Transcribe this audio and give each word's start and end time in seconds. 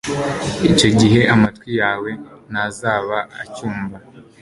icyo 0.69 0.89
gihe 0.99 1.19
amatwi 1.33 1.69
yawe 1.81 2.09
ntazaba 2.51 3.17
acyumva 3.41 3.97